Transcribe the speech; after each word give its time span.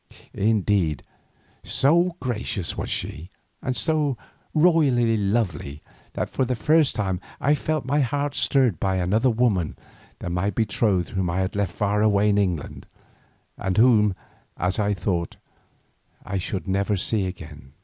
Indeed, 0.33 1.03
so 1.63 2.15
gracious 2.19 2.75
was 2.75 2.89
she, 2.89 3.29
and 3.61 3.75
so 3.75 4.17
royally 4.51 5.15
lovely, 5.15 5.83
that 6.13 6.27
for 6.27 6.43
the 6.43 6.55
first 6.55 6.95
time 6.95 7.19
I 7.39 7.53
felt 7.53 7.85
my 7.85 7.99
heart 7.99 8.33
stirred 8.33 8.79
by 8.79 8.97
any 8.97 9.13
other 9.13 9.29
woman 9.29 9.77
than 10.17 10.33
my 10.33 10.49
betrothed 10.49 11.09
whom 11.09 11.29
I 11.29 11.41
had 11.41 11.55
left 11.55 11.75
far 11.75 12.01
away 12.01 12.29
in 12.29 12.39
England, 12.39 12.87
and 13.59 13.77
whom, 13.77 14.15
as 14.57 14.79
I 14.79 14.95
thought, 14.95 15.35
I 16.25 16.39
should 16.39 16.67
never 16.67 16.97
see 16.97 17.27
again. 17.27 17.73